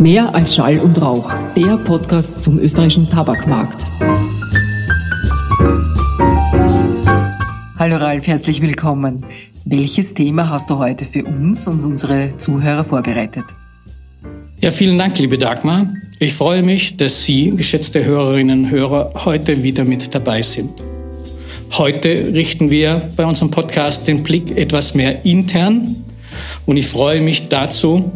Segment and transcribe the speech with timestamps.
[0.00, 3.82] Mehr als Schall und Rauch, der Podcast zum österreichischen Tabakmarkt.
[7.78, 9.24] Hallo Ralf, herzlich willkommen.
[9.64, 13.44] Welches Thema hast du heute für uns und unsere Zuhörer vorbereitet?
[14.60, 15.86] Ja, vielen Dank, liebe Dagmar.
[16.18, 20.72] Ich freue mich, dass Sie, geschätzte Hörerinnen und Hörer, heute wieder mit dabei sind.
[21.72, 25.96] Heute richten wir bei unserem Podcast den Blick etwas mehr intern
[26.66, 28.12] und ich freue mich dazu,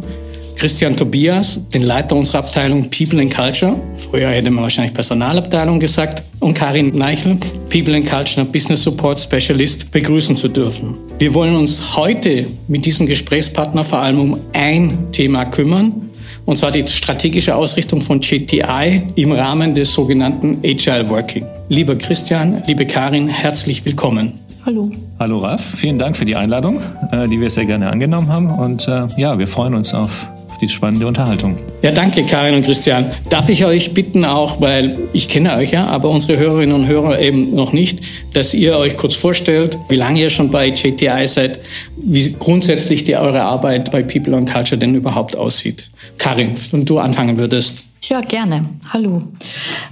[0.61, 6.21] Christian Tobias, den Leiter unserer Abteilung People and Culture, früher hätte man wahrscheinlich Personalabteilung gesagt,
[6.39, 7.37] und Karin Neichel,
[7.71, 10.97] People and Culture Business Support Specialist, begrüßen zu dürfen.
[11.17, 16.11] Wir wollen uns heute mit diesem Gesprächspartner vor allem um ein Thema kümmern,
[16.45, 21.43] und zwar die strategische Ausrichtung von GTI im Rahmen des sogenannten Agile Working.
[21.69, 24.33] Lieber Christian, liebe Karin, herzlich willkommen.
[24.63, 24.91] Hallo.
[25.17, 26.81] Hallo Raf, vielen Dank für die Einladung,
[27.11, 28.51] äh, die wir sehr gerne angenommen haben.
[28.51, 30.27] Und äh, ja, wir freuen uns auf
[30.61, 31.57] die spannende Unterhaltung.
[31.81, 33.07] Ja, danke Karin und Christian.
[33.29, 37.19] Darf ich euch bitten auch, weil ich kenne euch ja, aber unsere Hörerinnen und Hörer
[37.19, 37.99] eben noch nicht,
[38.33, 41.59] dass ihr euch kurz vorstellt, wie lange ihr schon bei JTI seid,
[41.97, 45.89] wie grundsätzlich die eure Arbeit bei People and Culture denn überhaupt aussieht.
[46.17, 47.85] Karin, wenn du anfangen würdest.
[48.03, 48.65] Ja, gerne.
[48.91, 49.21] Hallo.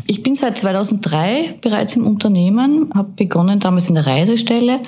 [0.08, 4.80] Ich bin seit 2003 bereits im Unternehmen, habe begonnen damals in der Reisestelle,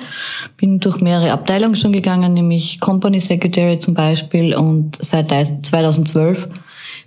[0.56, 6.48] bin durch mehrere Abteilungen schon gegangen, nämlich Company Secretary zum Beispiel und seit 2012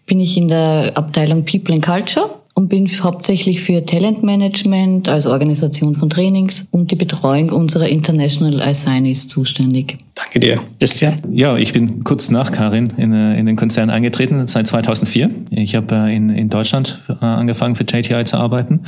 [0.06, 5.94] bin ich in der Abteilung People and Culture und bin hauptsächlich für Talentmanagement, also Organisation
[5.94, 9.98] von Trainings und die Betreuung unserer International Assignees zuständig.
[10.16, 10.62] Danke dir.
[10.80, 11.20] Christian?
[11.30, 15.30] Ja, ich bin kurz nach Karin in, äh, in den Konzern eingetreten, seit 2004.
[15.52, 18.82] Ich habe äh, in, in Deutschland äh, angefangen für JTI zu arbeiten,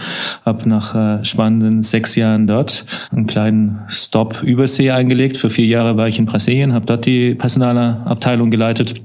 [0.46, 5.36] habe nach spannenden sechs Jahren dort einen kleinen Stop Übersee eingelegt.
[5.36, 9.02] Für vier Jahre war ich in Brasilien, habe dort die Personalabteilung geleitet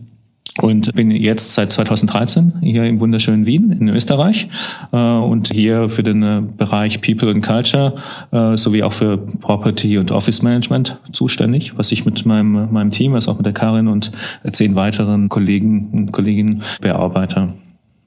[0.60, 4.48] und bin jetzt seit 2013 hier im wunderschönen Wien in Österreich
[4.92, 7.94] äh, und hier für den äh, Bereich People and Culture
[8.32, 13.14] äh, sowie auch für Property und Office Management zuständig, was ich mit meinem, meinem Team,
[13.14, 14.12] also auch mit der Karin und
[14.50, 17.54] zehn weiteren Kollegen und Kolleginnen bearbeite.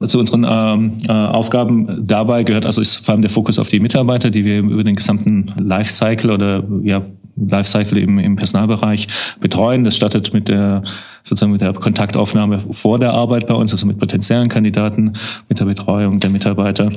[0.05, 3.79] Zu unseren ähm, äh, Aufgaben dabei gehört also ist vor allem der Fokus auf die
[3.79, 7.01] Mitarbeiter, die wir über den gesamten Lifecycle oder ja
[7.35, 9.07] Lifecycle im, im Personalbereich
[9.39, 9.83] betreuen.
[9.83, 10.83] Das startet mit der
[11.23, 15.13] sozusagen mit der Kontaktaufnahme vor der Arbeit bei uns, also mit potenziellen Kandidaten,
[15.49, 16.91] mit der Betreuung der Mitarbeiter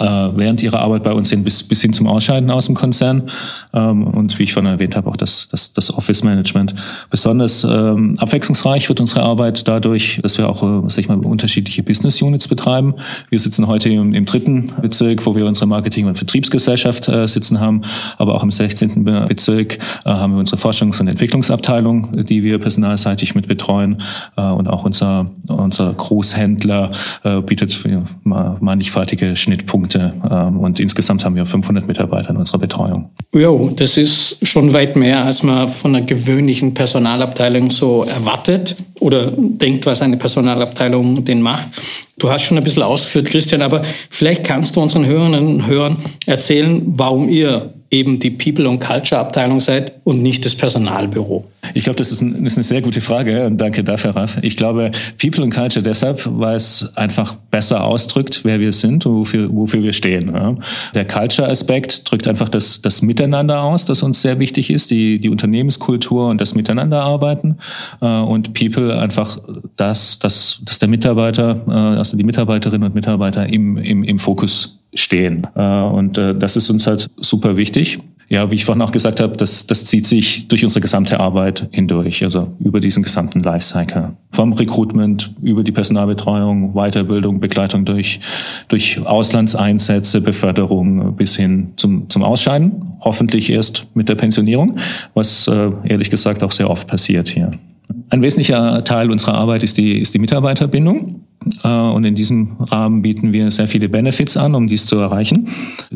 [0.00, 3.30] äh, während ihrer Arbeit bei uns sind, bis, bis hin zum Ausscheiden aus dem Konzern.
[3.72, 6.74] Ähm, und wie ich vorhin erwähnt habe, auch das, das, das Office-Management.
[7.10, 11.82] Besonders ähm, abwechslungsreich wird unsere Arbeit dadurch, dass wir auch äh, sag ich mal, unterschiedliche
[11.82, 12.94] Business-Units betreiben.
[13.30, 17.60] Wir sitzen heute im, im dritten Bezirk, wo wir unsere Marketing- und Vertriebsgesellschaft äh, sitzen
[17.60, 17.82] haben.
[18.18, 19.04] Aber auch im 16.
[19.04, 24.02] Bezirk äh, haben wir unsere Forschungs- und Entwicklungsabteilung, die wir personalseitig mit betreuen.
[24.36, 26.90] Äh, und auch unser, unser Großhändler
[27.22, 30.14] äh, bietet ja, mannigfaltige Schnittpunkte Punkte.
[30.30, 33.10] Ähm, und insgesamt haben wir 500 Mitarbeiter in unserer Betreuung.
[33.34, 39.32] Jo, das ist schon weit mehr, als man von einer gewöhnlichen Personalabteilung so erwartet oder
[39.36, 41.66] denkt, was eine Personalabteilung denn macht.
[42.18, 45.96] Du hast schon ein bisschen ausgeführt, Christian, aber vielleicht kannst du unseren Hörerinnen und Hörern
[46.26, 51.44] erzählen, warum ihr eben die People und Culture Abteilung seid und nicht das Personalbüro?
[51.72, 54.38] Ich glaube, das ist, ein, ist, eine sehr gute Frage danke dafür, Ralf.
[54.42, 54.90] Ich glaube,
[55.20, 59.82] People and Culture deshalb, weil es einfach besser ausdrückt, wer wir sind und wofür, wofür
[59.82, 60.32] wir stehen.
[60.34, 60.56] Ja.
[60.92, 65.30] Der Culture-Aspekt drückt einfach das, das Miteinander aus, das uns sehr wichtig ist, die, die
[65.30, 67.58] Unternehmenskultur und das Miteinanderarbeiten.
[68.02, 69.38] Äh, und People einfach
[69.76, 74.80] das, das, dass der Mitarbeiter, äh, also die Mitarbeiterinnen und Mitarbeiter im, im, im Fokus
[74.94, 75.46] stehen.
[75.54, 78.00] Äh, und äh, das ist uns halt super wichtig.
[78.28, 81.68] Ja, wie ich vorhin auch gesagt habe, das, das zieht sich durch unsere gesamte Arbeit
[81.72, 84.16] hindurch, also über diesen gesamten Lifecycle.
[84.30, 88.20] Vom Recruitment über die Personalbetreuung, Weiterbildung, Begleitung durch,
[88.68, 92.96] durch Auslandseinsätze, Beförderung bis hin zum, zum Ausscheiden.
[93.00, 94.76] Hoffentlich erst mit der Pensionierung,
[95.12, 97.50] was äh, ehrlich gesagt auch sehr oft passiert hier.
[98.08, 101.23] Ein wesentlicher Teil unserer Arbeit ist die, ist die Mitarbeiterbindung.
[101.62, 105.48] Äh, und in diesem Rahmen bieten wir sehr viele Benefits an, um dies zu erreichen.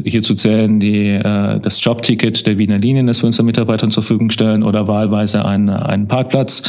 [0.05, 4.31] Hierzu zählen die, äh, das Jobticket der Wiener Linien, das wir unseren Mitarbeitern zur Verfügung
[4.31, 6.63] stellen, oder wahlweise einen, einen Parkplatz,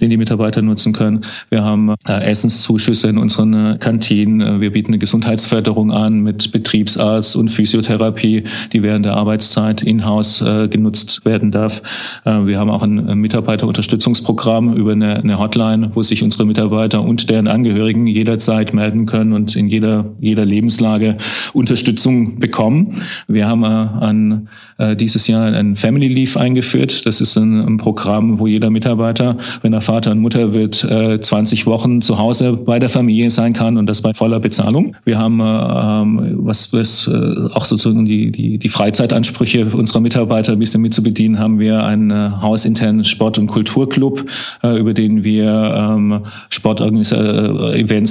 [0.00, 1.24] den die Mitarbeiter nutzen können.
[1.50, 4.60] Wir haben äh, Essenszuschüsse in unseren Kantinen.
[4.60, 11.24] Wir bieten eine Gesundheitsförderung an mit Betriebsarzt und Physiotherapie, die während der Arbeitszeit in-house genutzt
[11.24, 11.82] werden darf.
[12.24, 17.48] Wir haben auch ein Mitarbeiterunterstützungsprogramm über eine, eine Hotline, wo sich unsere Mitarbeiter und deren
[17.48, 21.18] Angehörigen jederzeit melden können und in jeder, jeder Lebenslage
[21.52, 23.02] Unterstützung bekommen.
[23.28, 24.48] Wir haben äh, an,
[24.78, 27.04] äh, dieses Jahr ein Family Leave eingeführt.
[27.04, 31.20] Das ist ein, ein, Programm, wo jeder Mitarbeiter, wenn er Vater und Mutter wird, äh,
[31.20, 34.96] 20 Wochen zu Hause bei der Familie sein kann und das bei voller Bezahlung.
[35.04, 40.52] Wir haben, äh, ähm, was, was äh, auch sozusagen die, die, die Freizeitansprüche unserer Mitarbeiter
[40.52, 44.24] ein bisschen mit haben wir einen äh, hausinternen Sport- und Kulturclub,
[44.62, 46.20] äh, über den wir ähm,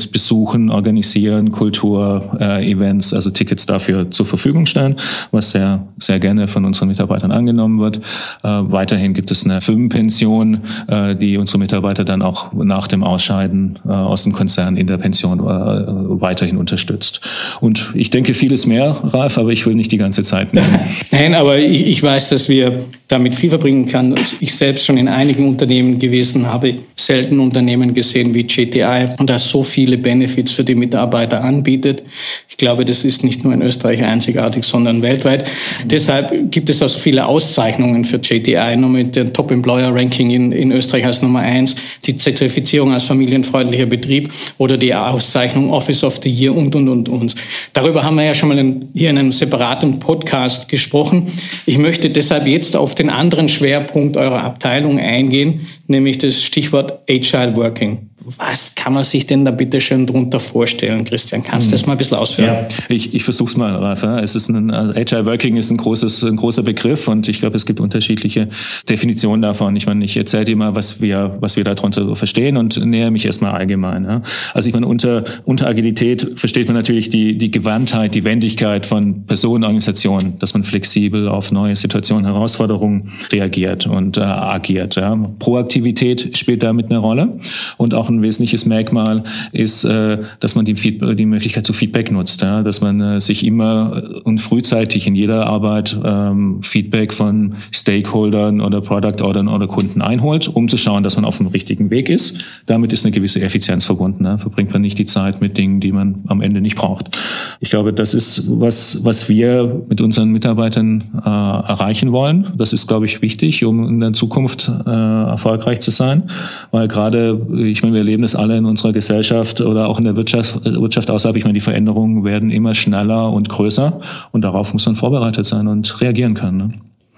[0.07, 4.95] Besuchen, organisieren, Kulturevents, also Tickets dafür zur Verfügung stellen,
[5.31, 7.97] was sehr, sehr gerne von unseren Mitarbeitern angenommen wird.
[7.97, 8.01] Äh,
[8.44, 13.89] weiterhin gibt es eine Firmenpension, äh, die unsere Mitarbeiter dann auch nach dem Ausscheiden äh,
[13.89, 17.21] aus dem Konzern in der Pension äh, weiterhin unterstützt.
[17.59, 20.79] Und ich denke vieles mehr, Ralf, aber ich will nicht die ganze Zeit nehmen.
[21.11, 24.15] Nein, aber ich, ich weiß, dass wir damit viel verbringen können.
[24.39, 29.50] Ich selbst schon in einigen Unternehmen gewesen habe, selten Unternehmen gesehen wie GTI und das
[29.50, 32.04] so viele Benefits für die Mitarbeiter anbietet.
[32.50, 35.50] Ich glaube, das ist nicht nur in Österreich einzigartig, sondern weltweit.
[35.86, 40.30] Deshalb gibt es auch so viele Auszeichnungen für JTI, nur mit dem Top Employer Ranking
[40.30, 41.75] in, in Österreich als Nummer eins,
[42.06, 47.10] die Zertifizierung als familienfreundlicher Betrieb oder die Auszeichnung Office of the Year und, und, und,
[47.10, 47.36] und.
[47.74, 51.28] Darüber haben wir ja schon mal in, hier in einem separaten Podcast gesprochen.
[51.66, 57.56] Ich möchte deshalb jetzt auf den anderen Schwerpunkt eurer Abteilung eingehen, nämlich das Stichwort Agile
[57.56, 58.10] Working.
[58.25, 61.44] Was kann man sich denn da bitte schön drunter vorstellen, Christian?
[61.44, 62.54] Kannst du das mal ein bisschen ausführen?
[62.54, 64.04] Ja, ich, ich versuche es mal, Ralf.
[64.04, 67.58] Es ist ein, also Agile Working ist ein, großes, ein großer Begriff und ich glaube,
[67.58, 68.50] es gibt unterschiedliche
[68.88, 69.75] Definitionen davon.
[69.75, 73.12] Ich meine, ich erzähle dir mal, was wir, was wir darunter so verstehen und nähere
[73.12, 74.06] mich erstmal allgemein.
[74.06, 74.22] Ja.
[74.54, 79.25] Also ich meine, unter, unter Agilität versteht man natürlich die, die Gewandtheit, die Wendigkeit von
[79.25, 84.96] Personen, Organisationen, dass man flexibel auf neue Situationen, Herausforderungen reagiert und äh, agiert.
[84.96, 85.16] Ja.
[85.40, 87.40] Proaktivität spielt damit eine Rolle
[87.78, 92.42] und auch ein wesentliches Merkmal ist, äh, dass man die, die Möglichkeit zu Feedback nutzt,
[92.42, 92.63] ja?
[92.63, 98.81] dass man äh, sich immer und frühzeitig in jeder Arbeit ähm, Feedback von Stakeholdern oder
[98.81, 102.39] Product Ordern oder Kunden einholt, um zu schauen, dass man auf dem richtigen Weg ist.
[102.65, 104.25] Damit ist eine gewisse Effizienz verbunden.
[104.25, 104.38] Ja?
[104.38, 107.18] Verbringt man nicht die Zeit mit Dingen, die man am Ende nicht braucht.
[107.60, 112.48] Ich glaube, das ist was, was wir mit unseren Mitarbeitern äh, erreichen wollen.
[112.57, 116.30] Das ist, glaube ich, wichtig, um in der Zukunft äh, erfolgreich zu sein,
[116.71, 120.15] weil gerade, ich meine, wir erleben das alle in unserer Gesellschaft oder auch in der
[120.15, 121.35] Wirtschaft, Wirtschaft außerhalb.
[121.38, 124.00] Ich meine, die Veränderungen werden immer schneller und größer
[124.31, 126.57] und darauf muss man vorbereitet sein und reagieren können.
[126.57, 126.71] Ne?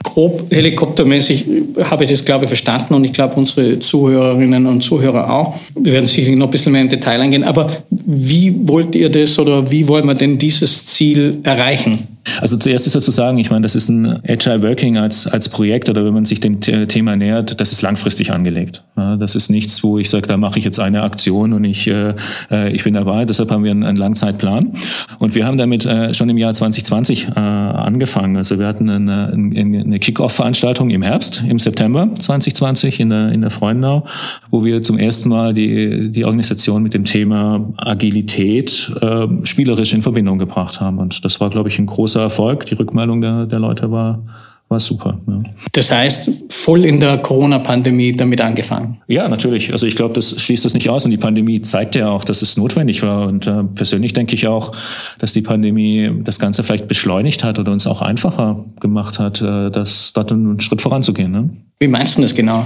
[0.04, 1.46] grob helikoptermäßig
[1.84, 5.56] habe ich das, glaube ich, verstanden und ich glaube, unsere Zuhörerinnen und Zuhörer auch.
[5.74, 9.40] Wir werden sicherlich noch ein bisschen mehr im Detail eingehen, aber wie wollt ihr das
[9.40, 12.15] oder wie wollen wir denn dieses Ziel erreichen?
[12.42, 15.90] Also zuerst ist dazu sagen, ich meine, das ist ein Agile Working als, als Projekt
[15.90, 18.84] oder wenn man sich dem Thema nähert, das ist langfristig angelegt.
[18.96, 22.14] Das ist nichts, wo ich sage, da mache ich jetzt eine Aktion und ich, äh,
[22.50, 23.26] äh, ich bin dabei.
[23.26, 24.74] Deshalb haben wir einen, Langzeitplan.
[25.20, 28.36] Und wir haben damit äh, schon im Jahr 2020 äh, angefangen.
[28.36, 33.52] Also wir hatten eine, eine Kick-Off-Veranstaltung im Herbst, im September 2020 in der, in der
[33.52, 34.06] Freundenau,
[34.50, 38.92] wo wir zum ersten Mal die, die Organisation mit dem Thema Agilität
[39.44, 40.98] spielerisch in Verbindung gebracht haben.
[40.98, 42.66] Und das war, glaube ich, ein großer Erfolg.
[42.68, 44.24] Die Rückmeldung der, der Leute war,
[44.70, 45.20] war super.
[45.28, 45.44] Ja.
[45.74, 48.98] Das heißt, voll in der Corona-Pandemie damit angefangen?
[49.08, 49.72] Ja, natürlich.
[49.72, 51.06] Also ich glaube, das schließt das nicht aus.
[51.06, 53.28] Und die Pandemie zeigt ja auch, dass es notwendig war.
[53.28, 54.72] Und äh, persönlich denke ich auch,
[55.20, 59.70] dass die Pandemie das Ganze vielleicht beschleunigt hat oder uns auch einfacher gemacht hat, äh,
[59.70, 61.32] das dort einen Schritt voranzugehen.
[61.32, 61.50] Ne?
[61.80, 62.66] Wie meinst du das genau?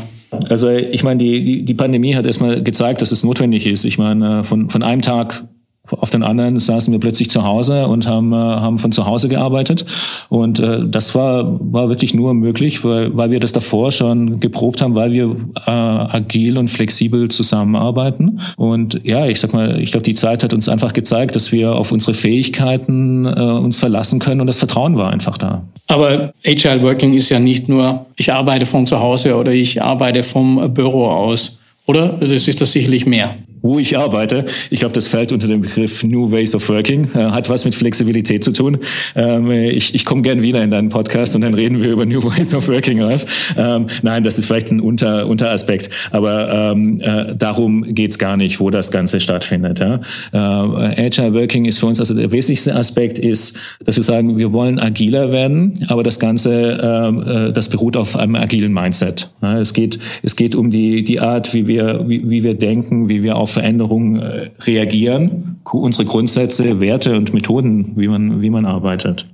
[0.50, 3.84] Also ich meine, die, die, die Pandemie hat erstmal gezeigt, dass es notwendig ist.
[3.84, 5.44] Ich meine, von, von einem Tag
[5.92, 9.30] auf den anderen saßen wir plötzlich zu Hause und haben, äh, haben von zu Hause
[9.30, 9.86] gearbeitet.
[10.30, 14.82] Und äh, das war, war wirklich nur möglich, weil, weil wir das davor schon geprobt
[14.82, 18.40] haben, weil wir äh, agil und flexibel zusammenarbeiten.
[18.58, 21.76] Und ja, ich sag mal, ich glaube, die Zeit hat uns einfach gezeigt, dass wir
[21.76, 25.64] auf unsere Fähigkeiten äh, uns verlassen können und das Vertrauen war einfach da.
[25.88, 30.24] Aber Agile Working ist ja nicht nur, ich arbeite von zu Hause oder ich arbeite
[30.24, 32.10] vom Büro aus, oder?
[32.20, 34.46] Das ist das sicherlich mehr wo ich arbeite.
[34.70, 37.76] Ich glaube, das fällt unter den Begriff New Ways of Working, äh, hat was mit
[37.76, 38.78] Flexibilität zu tun.
[39.16, 42.24] Ähm, ich ich komme gern wieder in deinen Podcast und dann reden wir über New
[42.24, 43.54] Ways of Working, Ralf.
[43.58, 48.60] Ähm, nein, das ist vielleicht ein Unter, Unteraspekt, aber ähm, äh, darum geht's gar nicht,
[48.60, 49.80] wo das Ganze stattfindet.
[49.80, 50.00] Ja?
[50.32, 54.54] Äh, Agile Working ist für uns, also der wesentlichste Aspekt ist, dass wir sagen, wir
[54.54, 59.30] wollen agiler werden, aber das Ganze, ähm, äh, das beruht auf einem agilen Mindset.
[59.42, 59.60] Ja?
[59.60, 63.24] Es geht, es geht um die, die Art, wie wir, wie, wie wir denken, wie
[63.24, 68.66] wir auf auf Veränderungen äh, reagieren, unsere Grundsätze, Werte und Methoden, wie man, wie man
[68.66, 69.28] arbeitet.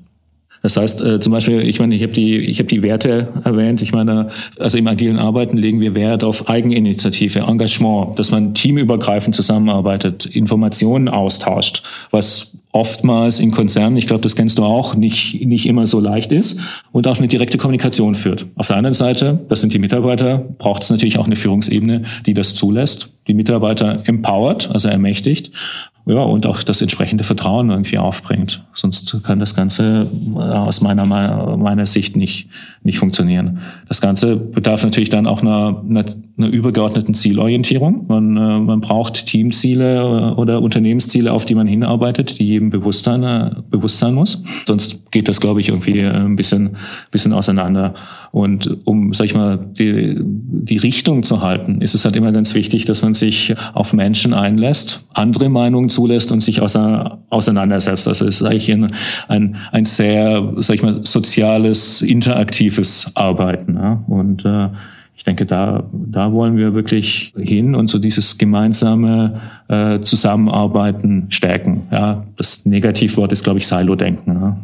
[0.62, 3.82] Das heißt, äh, zum Beispiel, ich meine, ich habe die, ich habe die Werte erwähnt.
[3.82, 9.36] Ich meine, also im agilen Arbeiten legen wir Wert auf Eigeninitiative, Engagement, dass man teamübergreifend
[9.36, 15.65] zusammenarbeitet, Informationen austauscht, was oftmals in Konzernen, ich glaube, das kennst du auch, nicht, nicht
[15.65, 16.60] immer so leicht ist
[16.91, 18.48] und auch eine direkte Kommunikation führt.
[18.55, 22.34] Auf der anderen Seite, das sind die Mitarbeiter, braucht es natürlich auch eine Führungsebene, die
[22.34, 25.51] das zulässt, die Mitarbeiter empowert, also ermächtigt
[26.05, 28.63] ja, und auch das entsprechende Vertrauen irgendwie aufbringt.
[28.74, 31.05] Sonst kann das Ganze äh, aus meiner,
[31.58, 32.50] meiner Sicht nicht,
[32.86, 33.60] nicht funktionieren.
[33.88, 36.06] Das Ganze bedarf natürlich dann auch einer, einer,
[36.38, 38.06] einer übergeordneten Zielorientierung.
[38.08, 43.04] Man, äh, man braucht Teamziele äh, oder Unternehmensziele, auf die man hinarbeitet, die jedem bewusst
[43.04, 44.44] sein, bewusst sein muss.
[44.68, 46.77] Sonst geht das, glaube ich, irgendwie ein bisschen,
[47.10, 47.96] bisschen auseinander.
[48.32, 52.54] Und um, sag ich mal, die, die Richtung zu halten, ist es halt immer ganz
[52.54, 58.06] wichtig, dass man sich auf Menschen einlässt, andere Meinungen zulässt und sich auseinandersetzt.
[58.06, 58.92] Das ist eigentlich ein,
[59.30, 62.75] ein, ein sehr, sag ich mal, soziales, interaktives
[63.15, 63.75] Arbeiten.
[63.75, 64.03] Ja?
[64.08, 64.70] Und äh,
[65.15, 69.39] ich denke, da, da wollen wir wirklich hin und so dieses gemeinsame
[69.70, 71.84] äh, Zusammenarbeiten stärken.
[71.91, 74.34] Ja, das Negativwort ist, glaube ich, Silo-Denken.
[74.34, 74.58] Ja.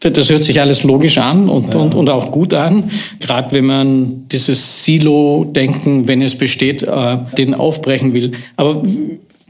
[0.00, 1.80] Das hört sich alles logisch an und, ja.
[1.80, 2.90] und, und auch gut an.
[3.20, 8.32] Gerade wenn man dieses Silo-Denken, wenn es besteht, äh, den aufbrechen will.
[8.56, 8.82] Aber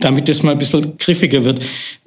[0.00, 1.61] damit es mal ein bisschen griffiger wird,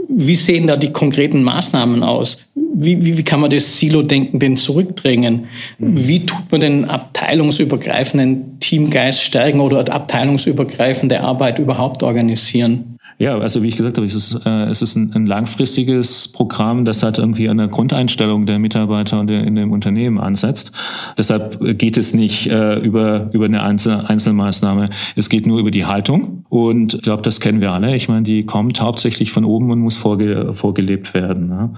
[0.08, 2.40] wie sehen da die konkreten Maßnahmen aus?
[2.56, 5.48] Wie, wie, wie kann man das Silo-Denken denn zurückdrängen?
[5.78, 12.99] Wie tut man den abteilungsübergreifenden Teamgeist stärken oder abteilungsübergreifende Arbeit überhaupt organisieren?
[13.22, 16.86] Ja, also wie ich gesagt habe, es ist, äh, es ist ein, ein langfristiges Programm,
[16.86, 20.72] das halt irgendwie an der Grundeinstellung der Mitarbeiter und der, in dem Unternehmen ansetzt.
[21.18, 24.88] Deshalb geht es nicht äh, über, über eine Einzel Einzelmaßnahme.
[25.18, 26.46] Es geht nur über die Haltung.
[26.48, 27.94] Und ich glaube, das kennen wir alle.
[27.94, 31.50] Ich meine, die kommt hauptsächlich von oben und muss vorge vorgelebt werden.
[31.50, 31.74] Ne?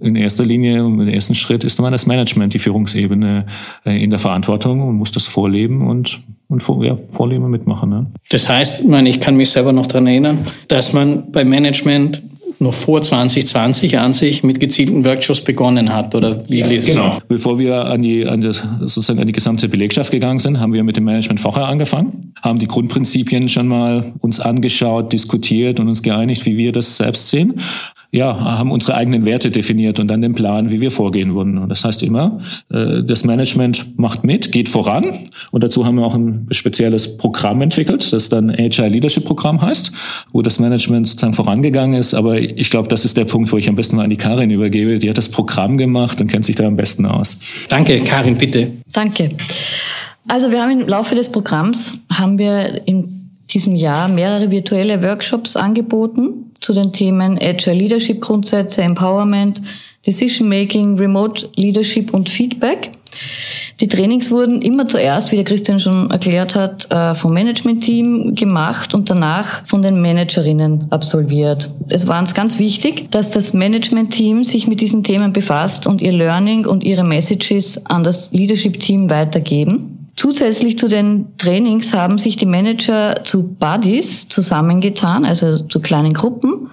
[0.00, 3.46] In erster Linie, im ersten Schritt ist immer das Management, die Führungsebene
[3.86, 7.90] äh, in der Verantwortung und muss das vorleben und und vor, ja, vorleben mitmachen.
[7.90, 8.06] Ne?
[8.30, 12.22] Das heißt, ich, meine, ich kann mich selber noch daran erinnern, dass man beim Management
[12.60, 17.18] noch vor 2020 an sich mit gezielten Workshops begonnen hat oder wie lese Genau.
[17.28, 20.84] Bevor wir an die, an das, sozusagen an die gesamte Belegschaft gegangen sind, haben wir
[20.84, 26.02] mit dem Management vorher angefangen, haben die Grundprinzipien schon mal uns angeschaut, diskutiert und uns
[26.02, 27.60] geeinigt, wie wir das selbst sehen
[28.14, 31.58] ja, haben unsere eigenen Werte definiert und dann den Plan, wie wir vorgehen würden.
[31.58, 32.38] Und das heißt immer,
[32.70, 35.14] äh, das Management macht mit, geht voran.
[35.50, 39.90] Und dazu haben wir auch ein spezielles Programm entwickelt, das dann Agile Leadership Programm heißt,
[40.32, 42.14] wo das Management sozusagen vorangegangen ist.
[42.14, 44.50] Aber ich glaube, das ist der Punkt, wo ich am besten mal an die Karin
[44.50, 45.00] übergebe.
[45.00, 47.66] Die hat das Programm gemacht und kennt sich da am besten aus.
[47.68, 48.70] Danke, Karin, bitte.
[48.92, 49.30] Danke.
[50.28, 55.56] Also wir haben im Laufe des Programms haben wir in diesem Jahr mehrere virtuelle Workshops
[55.56, 59.60] angeboten zu den Themen Agile Leadership Grundsätze, Empowerment,
[60.06, 62.90] Decision Making, Remote Leadership und Feedback.
[63.80, 68.94] Die Trainings wurden immer zuerst, wie der Christian schon erklärt hat, äh, vom Management-Team gemacht
[68.94, 71.68] und danach von den Managerinnen absolviert.
[71.90, 76.12] Es war uns ganz wichtig, dass das Management-Team sich mit diesen Themen befasst und ihr
[76.12, 79.93] Learning und ihre Messages an das Leadership-Team weitergeben.
[80.16, 86.70] Zusätzlich zu den Trainings haben sich die Manager zu Buddies zusammengetan, also zu kleinen Gruppen,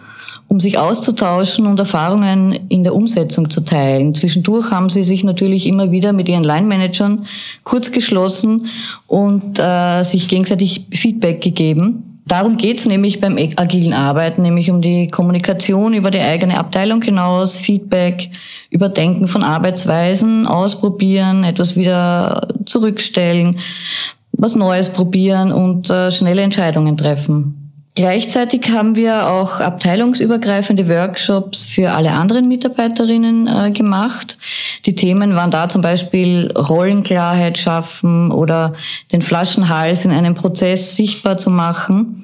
[0.48, 4.13] um sich auszutauschen und Erfahrungen in der Umsetzung zu teilen.
[4.13, 7.25] Zwischendurch haben sie sich natürlich immer wieder mit ihren Line-Managern
[7.63, 8.67] kurz geschlossen
[9.07, 12.11] und äh, sich gegenseitig Feedback gegeben.
[12.32, 17.60] Darum geht's nämlich beim agilen Arbeiten, nämlich um die Kommunikation über die eigene Abteilung hinaus,
[17.60, 18.30] Feedback,
[18.70, 23.60] Überdenken von Arbeitsweisen, ausprobieren, etwas wieder zurückstellen,
[24.32, 27.61] was Neues probieren und äh, schnelle Entscheidungen treffen.
[27.93, 34.38] Gleichzeitig haben wir auch abteilungsübergreifende Workshops für alle anderen Mitarbeiterinnen äh, gemacht.
[34.86, 38.74] Die Themen waren da zum Beispiel Rollenklarheit schaffen oder
[39.12, 42.24] den Flaschenhals in einem Prozess sichtbar zu machen.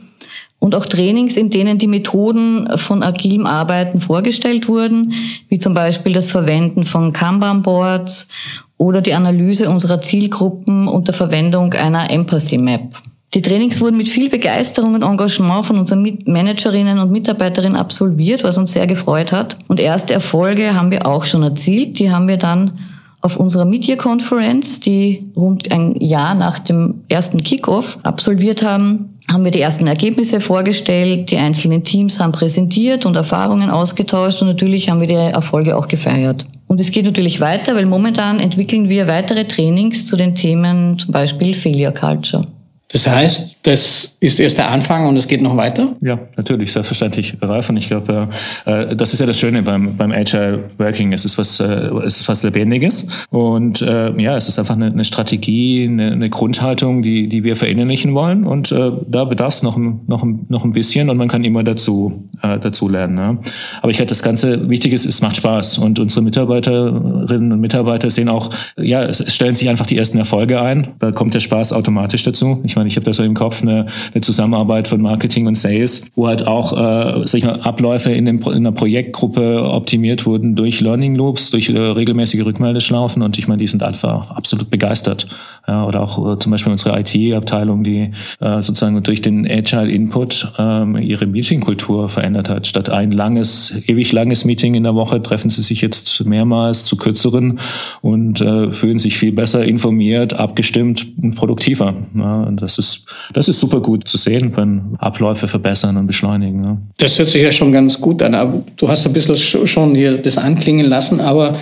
[0.59, 5.13] Und auch Trainings, in denen die Methoden von agilem Arbeiten vorgestellt wurden,
[5.49, 8.29] wie zum Beispiel das Verwenden von Kanban-Boards
[8.77, 12.95] oder die Analyse unserer Zielgruppen unter Verwendung einer Empathy Map.
[13.33, 18.57] Die Trainings wurden mit viel Begeisterung und Engagement von unseren Managerinnen und Mitarbeiterinnen absolviert, was
[18.57, 19.57] uns sehr gefreut hat.
[19.67, 21.99] Und erste Erfolge haben wir auch schon erzielt.
[21.99, 22.79] Die haben wir dann
[23.21, 29.51] auf unserer Media-Konferenz, die rund ein Jahr nach dem ersten Kickoff absolviert haben, haben wir
[29.51, 35.01] die ersten Ergebnisse vorgestellt, die einzelnen Teams haben präsentiert und Erfahrungen ausgetauscht und natürlich haben
[35.01, 36.45] wir die Erfolge auch gefeiert.
[36.67, 41.11] Und es geht natürlich weiter, weil momentan entwickeln wir weitere Trainings zu den Themen zum
[41.11, 42.45] Beispiel Failure Culture.
[42.89, 45.97] Das heißt, das ist erst der Anfang und es geht noch weiter?
[45.99, 47.69] Ja, natürlich, selbstverständlich, Ralf.
[47.69, 48.29] Und ich glaube,
[48.65, 51.11] äh, das ist ja das Schöne beim, beim Agile Working.
[51.11, 51.65] Es ist was, äh,
[52.05, 53.09] es ist was Lebendiges.
[53.29, 57.57] Und äh, ja, es ist einfach eine, eine Strategie, eine, eine Grundhaltung, die, die wir
[57.57, 58.45] verinnerlichen wollen.
[58.45, 62.29] Und äh, da bedarf es noch, noch, noch ein bisschen und man kann immer dazu,
[62.41, 63.15] äh, dazu lernen.
[63.15, 63.37] Ne?
[63.81, 65.79] Aber ich glaube, das Ganze wichtig ist, es macht Spaß.
[65.79, 70.61] Und unsere Mitarbeiterinnen und Mitarbeiter sehen auch, ja, es stellen sich einfach die ersten Erfolge
[70.61, 70.93] ein.
[70.99, 72.61] Da kommt der Spaß automatisch dazu.
[72.63, 76.05] Ich meine, ich habe da so im Kopf eine, eine Zusammenarbeit von Marketing und Sales,
[76.15, 80.55] wo halt auch äh, sag ich mal, Abläufe in, dem, in einer Projektgruppe optimiert wurden
[80.55, 85.27] durch Learning Loops, durch äh, regelmäßige Rückmeldeschlaufen und ich meine, die sind einfach absolut begeistert.
[85.67, 90.53] Ja, oder auch äh, zum Beispiel unsere IT-Abteilung, die äh, sozusagen durch den Agile Input
[90.57, 92.67] ähm, ihre Meetingkultur verändert hat.
[92.67, 96.95] Statt ein langes, ewig langes Meeting in der Woche treffen sie sich jetzt mehrmals zu
[96.95, 97.59] kürzeren
[98.01, 101.93] und äh, fühlen sich viel besser informiert, abgestimmt und produktiver.
[102.15, 106.63] Ja, und das ist, das ist super gut zu sehen, wenn Abläufe verbessern und beschleunigen.
[106.63, 106.77] Ja.
[106.97, 108.35] Das hört sich ja schon ganz gut an.
[108.35, 111.55] Aber du hast ein bisschen schon hier das anklingen lassen, aber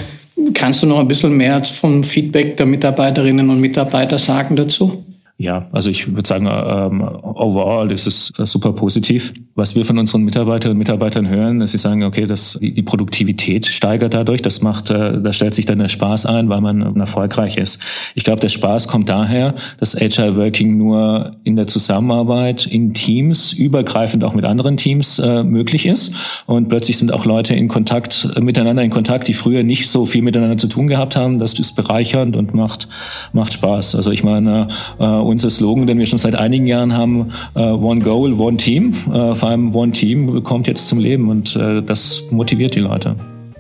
[0.53, 5.04] kannst du noch ein bisschen mehr vom Feedback der Mitarbeiterinnen und Mitarbeiter sagen dazu?
[5.38, 9.34] Ja, also ich würde sagen, ähm, overall ist es äh, super positiv.
[9.54, 13.65] Was wir von unseren Mitarbeiterinnen und Mitarbeitern hören, dass sie sagen, okay, dass die, Produktivität
[13.65, 14.42] steigert dadurch.
[14.42, 17.82] Das macht, äh, da stellt sich dann der Spaß ein, weil man erfolgreich ist.
[18.15, 23.51] Ich glaube, der Spaß kommt daher, dass Agile Working nur in der Zusammenarbeit in Teams,
[23.51, 26.13] übergreifend auch mit anderen Teams äh, möglich ist.
[26.46, 30.06] Und plötzlich sind auch Leute in Kontakt, äh, miteinander in Kontakt, die früher nicht so
[30.06, 31.39] viel miteinander zu tun gehabt haben.
[31.39, 32.88] Das ist bereichernd und macht,
[33.34, 33.96] macht Spaß.
[33.96, 38.01] Also ich meine, äh, unser Slogan, den wir schon seit einigen Jahren haben, uh, One
[38.01, 38.94] Goal, One Team.
[39.08, 43.15] Uh, vor allem One Team kommt jetzt zum Leben und uh, das motiviert die Leute.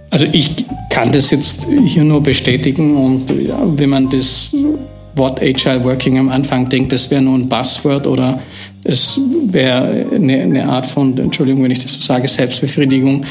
[0.09, 0.51] Also ich
[0.89, 4.55] kann das jetzt hier nur bestätigen und ja, wenn man das
[5.15, 8.39] Wort Agile Working am Anfang denkt, das wäre nur ein Buzzword oder
[8.83, 13.25] es wäre eine, eine, Art von, Entschuldigung, wenn ich das so sage, Selbstbefriedigung.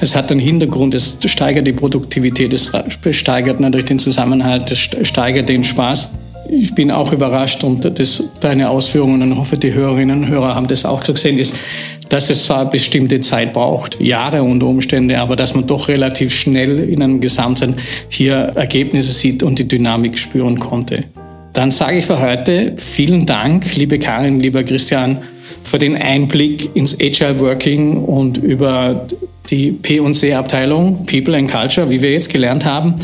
[0.00, 2.70] Es hat einen Hintergrund, es steigert die Produktivität, es
[3.10, 6.10] steigert natürlich den Zusammenhalt, es steigert den Spaß
[6.48, 10.68] ich bin auch überrascht und das, deine Ausführungen und hoffe, die Hörerinnen und Hörer haben
[10.68, 11.54] das auch so gesehen, ist,
[12.08, 16.78] dass es zwar bestimmte Zeit braucht, Jahre unter Umständen, aber dass man doch relativ schnell
[16.80, 17.76] in einem Gesamten
[18.08, 21.04] hier Ergebnisse sieht und die Dynamik spüren konnte.
[21.52, 25.18] Dann sage ich für heute vielen Dank, liebe Karin, lieber Christian,
[25.62, 29.06] für den Einblick ins Agile Working und über
[29.50, 32.94] die P&C-Abteilung, People and Culture, wie wir jetzt gelernt haben.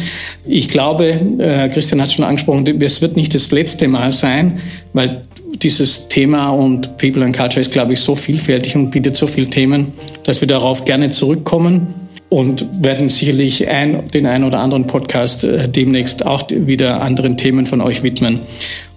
[0.47, 4.61] Ich glaube, äh, Christian hat es schon angesprochen, es wird nicht das letzte Mal sein,
[4.93, 5.23] weil
[5.63, 9.49] dieses Thema und People and Culture ist, glaube ich, so vielfältig und bietet so viele
[9.49, 9.93] Themen,
[10.25, 11.95] dass wir darauf gerne zurückkommen
[12.29, 17.67] und werden sicherlich ein, den einen oder anderen Podcast äh, demnächst auch wieder anderen Themen
[17.67, 18.41] von euch widmen.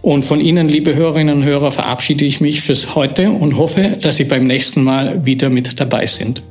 [0.01, 4.17] Und von Ihnen, liebe Hörerinnen und Hörer, verabschiede ich mich fürs heute und hoffe, dass
[4.17, 6.41] Sie beim nächsten Mal wieder mit dabei sind.